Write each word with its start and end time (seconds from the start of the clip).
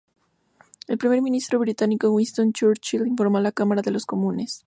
El 0.87 0.97
Primer 0.97 1.21
Ministro 1.21 1.59
británico 1.59 2.09
Winston 2.09 2.53
Churchill 2.53 3.05
informó 3.05 3.37
a 3.37 3.41
la 3.41 3.51
Cámara 3.51 3.83
de 3.83 3.91
los 3.91 4.07
Comunes. 4.07 4.59